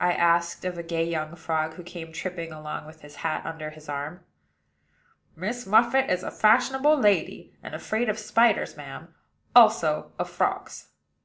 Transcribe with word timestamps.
I 0.00 0.14
asked 0.14 0.64
of 0.64 0.76
a 0.76 0.82
gay 0.82 1.04
young 1.04 1.36
frog 1.36 1.74
who 1.74 1.84
came 1.84 2.10
tripping 2.12 2.50
along 2.50 2.86
with 2.86 3.02
his 3.02 3.14
hat 3.22 3.46
under 3.46 3.70
his 3.70 3.88
arm. 3.88 4.18
"Miss 5.36 5.64
Muffit 5.64 6.10
is 6.10 6.24
a 6.24 6.30
fashionable 6.32 6.98
lady, 6.98 7.54
and 7.62 7.72
afraid 7.72 8.08
of 8.08 8.18
spiders, 8.18 8.76
madam; 8.76 9.14
also 9.54 10.10
of 10.18 10.28
frogs." 10.28 10.88